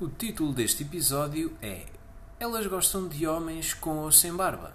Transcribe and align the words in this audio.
O 0.00 0.08
título 0.08 0.54
deste 0.54 0.82
episódio 0.82 1.54
é 1.60 1.84
Elas 2.38 2.66
gostam 2.66 3.06
de 3.06 3.26
homens 3.26 3.74
com 3.74 3.98
ou 3.98 4.10
sem 4.10 4.34
barba? 4.34 4.74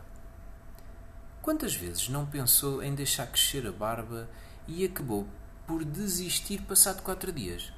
Quantas 1.41 1.73
vezes 1.73 2.09
não 2.09 2.28
pensou 2.28 2.83
em 2.83 2.94
deixar 2.94 3.25
crescer 3.25 3.65
a 3.65 3.71
barba 3.71 4.29
e 4.67 4.85
acabou 4.85 5.27
por 5.65 5.83
desistir 5.83 6.61
passado 6.61 7.01
quatro 7.01 7.31
dias? 7.31 7.73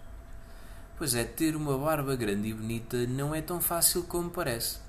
Pois 0.98 1.16
é, 1.16 1.24
ter 1.24 1.56
uma 1.56 1.78
barba 1.78 2.18
grande 2.18 2.50
e 2.50 2.54
bonita 2.54 3.08
não 3.08 3.34
é 3.34 3.42
tão 3.42 3.62
fácil 3.62 4.04
como 4.04 4.30
parece. 4.30 4.80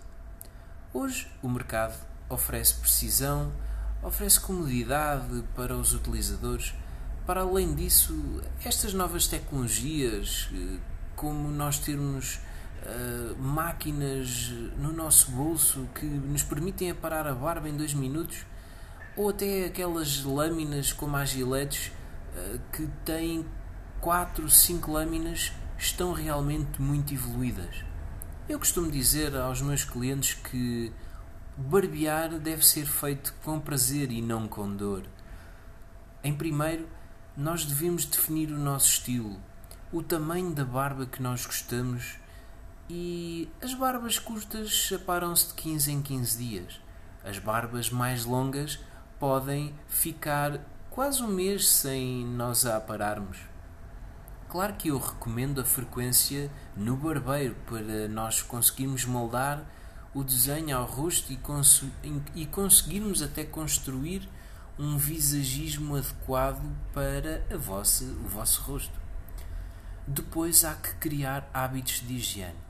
Hoje 0.92 1.30
o 1.40 1.48
mercado 1.48 1.94
oferece 2.28 2.74
precisão, 2.74 3.52
oferece 4.02 4.40
comodidade 4.40 5.44
para 5.54 5.76
os 5.76 5.94
utilizadores. 5.94 6.74
Para 7.24 7.42
além 7.42 7.72
disso, 7.72 8.42
estas 8.64 8.92
novas 8.92 9.28
tecnologias, 9.28 10.50
eh, 10.52 10.80
como 11.14 11.48
nós 11.50 11.78
termos 11.78 12.40
uh, 12.84 13.42
máquinas 13.42 14.50
no 14.76 14.92
nosso 14.92 15.30
bolso 15.30 15.88
que 15.94 16.06
nos 16.06 16.42
permitem 16.42 16.90
aparar 16.90 17.26
a 17.26 17.34
barba 17.34 17.68
em 17.68 17.76
dois 17.76 17.94
minutos, 17.94 18.44
ou 19.16 19.30
até 19.30 19.66
aquelas 19.66 20.22
lâminas 20.22 20.92
como 20.92 21.16
as 21.16 21.30
giletes 21.30 21.88
uh, 21.88 22.60
que 22.72 22.86
têm 23.04 23.44
4, 24.00 24.48
5 24.48 24.90
lâminas, 24.90 25.52
estão 25.76 26.12
realmente 26.12 26.80
muito 26.80 27.12
evoluídas. 27.12 27.84
Eu 28.48 28.58
costumo 28.58 28.90
dizer 28.90 29.36
aos 29.36 29.60
meus 29.60 29.84
clientes 29.84 30.34
que 30.34 30.92
barbear 31.56 32.38
deve 32.38 32.64
ser 32.64 32.86
feito 32.86 33.34
com 33.42 33.60
prazer 33.60 34.10
e 34.10 34.22
não 34.22 34.48
com 34.48 34.74
dor. 34.74 35.04
Em 36.22 36.32
primeiro, 36.32 36.88
nós 37.36 37.64
devemos 37.64 38.04
definir 38.04 38.50
o 38.50 38.58
nosso 38.58 38.88
estilo, 38.88 39.40
o 39.92 40.02
tamanho 40.02 40.52
da 40.52 40.64
barba 40.64 41.06
que 41.06 41.22
nós 41.22 41.44
gostamos 41.44 42.16
e 42.88 43.48
as 43.60 43.74
barbas 43.74 44.18
curtas 44.18 44.90
aparam-se 44.94 45.48
de 45.48 45.54
15 45.54 45.92
em 45.92 46.02
15 46.02 46.38
dias. 46.38 46.80
As 47.22 47.38
barbas 47.38 47.90
mais 47.90 48.24
longas 48.24 48.78
podem 49.18 49.74
ficar 49.88 50.60
quase 50.88 51.22
um 51.22 51.28
mês 51.28 51.68
sem 51.68 52.24
nós 52.24 52.64
a 52.64 52.76
apararmos. 52.76 53.38
Claro 54.48 54.74
que 54.74 54.88
eu 54.88 54.98
recomendo 54.98 55.60
a 55.60 55.64
frequência 55.64 56.50
no 56.74 56.96
barbeiro 56.96 57.54
para 57.66 58.08
nós 58.08 58.40
conseguirmos 58.40 59.04
moldar 59.04 59.62
o 60.14 60.24
desenho 60.24 60.74
ao 60.74 60.86
rosto 60.86 61.30
e, 61.30 61.36
cons 61.36 61.84
e 62.34 62.46
conseguirmos 62.46 63.20
até 63.20 63.44
construir 63.44 64.26
um 64.78 64.96
visagismo 64.96 65.96
adequado 65.96 66.64
para 66.94 67.44
a 67.52 67.58
vossa, 67.58 68.04
o 68.04 68.28
vosso 68.28 68.62
rosto. 68.62 68.98
Depois 70.06 70.64
há 70.64 70.74
que 70.74 70.94
criar 70.94 71.50
hábitos 71.52 72.02
de 72.06 72.14
higiene. 72.14 72.67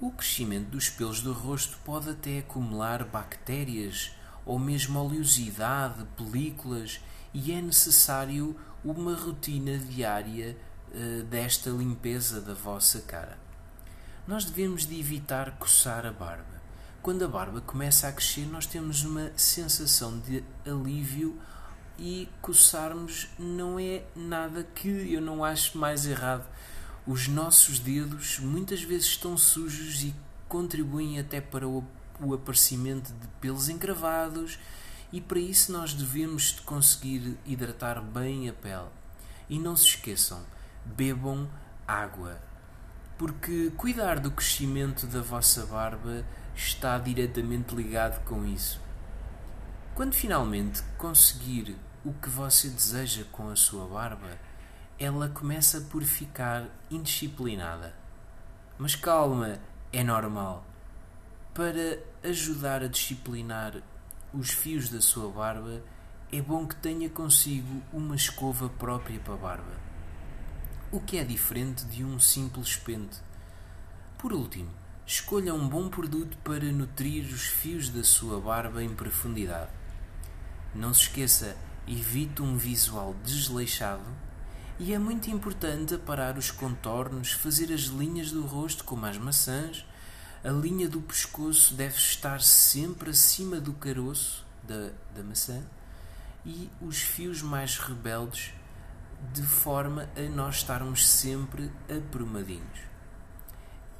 O 0.00 0.10
crescimento 0.10 0.70
dos 0.70 0.88
pelos 0.88 1.20
do 1.20 1.34
rosto 1.34 1.76
pode 1.84 2.08
até 2.08 2.38
acumular 2.38 3.04
bactérias 3.04 4.12
ou 4.46 4.58
mesmo 4.58 4.98
oleosidade, 4.98 6.06
películas, 6.16 7.00
e 7.34 7.52
é 7.52 7.60
necessário 7.60 8.56
uma 8.82 9.14
rotina 9.14 9.76
diária 9.76 10.56
uh, 10.88 11.22
desta 11.24 11.68
limpeza 11.68 12.40
da 12.40 12.54
vossa 12.54 13.00
cara. 13.00 13.38
Nós 14.26 14.46
devemos 14.46 14.86
de 14.86 14.98
evitar 14.98 15.58
coçar 15.58 16.06
a 16.06 16.12
barba. 16.12 16.62
Quando 17.02 17.22
a 17.22 17.28
barba 17.28 17.60
começa 17.60 18.08
a 18.08 18.12
crescer, 18.12 18.46
nós 18.46 18.64
temos 18.64 19.04
uma 19.04 19.30
sensação 19.36 20.18
de 20.18 20.42
alívio 20.64 21.38
e 21.98 22.26
coçarmos 22.40 23.28
não 23.38 23.78
é 23.78 24.04
nada 24.16 24.64
que 24.64 25.12
eu 25.12 25.20
não 25.20 25.44
acho 25.44 25.76
mais 25.76 26.06
errado. 26.06 26.46
Os 27.10 27.26
nossos 27.26 27.80
dedos 27.80 28.38
muitas 28.38 28.84
vezes 28.84 29.06
estão 29.06 29.36
sujos 29.36 30.04
e 30.04 30.14
contribuem 30.48 31.18
até 31.18 31.40
para 31.40 31.66
o, 31.66 31.84
o 32.20 32.32
aparecimento 32.32 33.12
de 33.12 33.26
pelos 33.40 33.68
encravados 33.68 34.60
e 35.12 35.20
para 35.20 35.40
isso 35.40 35.72
nós 35.72 35.92
devemos 35.92 36.52
de 36.52 36.62
conseguir 36.62 37.36
hidratar 37.44 38.00
bem 38.00 38.48
a 38.48 38.52
pele. 38.52 38.86
E 39.48 39.58
não 39.58 39.74
se 39.74 39.86
esqueçam, 39.86 40.40
bebam 40.84 41.50
água, 41.84 42.40
porque 43.18 43.72
cuidar 43.76 44.20
do 44.20 44.30
crescimento 44.30 45.04
da 45.08 45.20
vossa 45.20 45.66
barba 45.66 46.24
está 46.54 46.96
diretamente 46.96 47.74
ligado 47.74 48.24
com 48.24 48.46
isso. 48.46 48.80
Quando 49.96 50.14
finalmente 50.14 50.80
conseguir 50.96 51.76
o 52.04 52.12
que 52.12 52.30
você 52.30 52.68
deseja 52.68 53.24
com 53.32 53.50
a 53.50 53.56
sua 53.56 53.88
barba, 53.88 54.38
ela 55.00 55.30
começa 55.30 55.80
por 55.80 56.02
ficar 56.02 56.68
indisciplinada. 56.90 57.96
Mas 58.76 58.94
calma, 58.94 59.58
é 59.90 60.04
normal. 60.04 60.62
Para 61.54 61.98
ajudar 62.22 62.82
a 62.82 62.86
disciplinar 62.86 63.82
os 64.30 64.50
fios 64.50 64.90
da 64.90 65.00
sua 65.00 65.30
barba, 65.30 65.82
é 66.30 66.42
bom 66.42 66.66
que 66.66 66.76
tenha 66.76 67.08
consigo 67.08 67.82
uma 67.94 68.14
escova 68.14 68.68
própria 68.68 69.18
para 69.20 69.32
a 69.32 69.36
barba. 69.38 69.72
O 70.92 71.00
que 71.00 71.16
é 71.16 71.24
diferente 71.24 71.86
de 71.86 72.04
um 72.04 72.18
simples 72.18 72.76
pente. 72.76 73.16
Por 74.18 74.34
último, 74.34 74.68
escolha 75.06 75.54
um 75.54 75.66
bom 75.66 75.88
produto 75.88 76.36
para 76.44 76.70
nutrir 76.70 77.24
os 77.24 77.44
fios 77.46 77.88
da 77.88 78.04
sua 78.04 78.38
barba 78.38 78.84
em 78.84 78.94
profundidade. 78.94 79.70
Não 80.74 80.92
se 80.92 81.04
esqueça, 81.04 81.56
evite 81.88 82.42
um 82.42 82.54
visual 82.58 83.14
desleixado 83.24 84.04
e 84.82 84.94
é 84.94 84.98
muito 84.98 85.30
importante 85.30 85.94
aparar 85.94 86.38
os 86.38 86.50
contornos, 86.50 87.32
fazer 87.32 87.70
as 87.70 87.82
linhas 87.82 88.32
do 88.32 88.46
rosto 88.46 88.82
como 88.82 89.04
as 89.04 89.18
maçãs. 89.18 89.84
A 90.42 90.48
linha 90.48 90.88
do 90.88 91.02
pescoço 91.02 91.74
deve 91.74 91.96
estar 91.96 92.40
sempre 92.40 93.10
acima 93.10 93.60
do 93.60 93.74
caroço 93.74 94.42
da, 94.62 94.88
da 95.14 95.22
maçã 95.22 95.62
e 96.46 96.70
os 96.80 97.02
fios 97.02 97.42
mais 97.42 97.76
rebeldes 97.76 98.54
de 99.34 99.42
forma 99.42 100.08
a 100.16 100.22
nós 100.34 100.56
estarmos 100.56 101.06
sempre 101.06 101.70
aprumadinhos. 101.86 102.80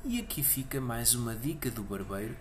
E 0.02 0.18
aqui 0.18 0.42
fica 0.42 0.80
mais 0.80 1.14
uma 1.14 1.36
dica 1.36 1.70
do 1.70 1.82
barbeiro. 1.82 2.34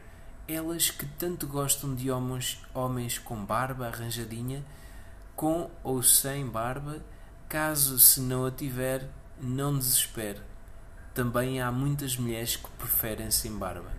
Elas 0.48 0.90
que 0.90 1.06
tanto 1.06 1.46
gostam 1.46 1.94
de 1.94 2.10
homens, 2.10 2.58
homens 2.74 3.20
com 3.20 3.44
barba 3.44 3.88
arranjadinha, 3.88 4.64
com 5.36 5.70
ou 5.84 6.02
sem 6.02 6.48
barba, 6.48 7.04
caso 7.50 7.98
se 7.98 8.22
não 8.22 8.46
a 8.46 8.52
tiver, 8.52 9.10
não 9.42 9.76
desespere. 9.76 10.40
Também 11.16 11.60
há 11.60 11.72
muitas 11.72 12.16
mulheres 12.16 12.56
que 12.56 12.70
preferem 12.78 13.32
sem 13.32 13.52
barba, 13.58 13.92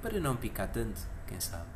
para 0.00 0.18
não 0.18 0.34
picar 0.34 0.66
tanto, 0.72 0.98
quem 1.26 1.38
sabe. 1.38 1.66